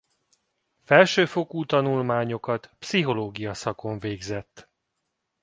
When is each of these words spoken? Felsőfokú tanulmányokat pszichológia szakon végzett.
Felsőfokú 0.83 1.65
tanulmányokat 1.65 2.71
pszichológia 2.79 3.53
szakon 3.53 3.99
végzett. 3.99 4.69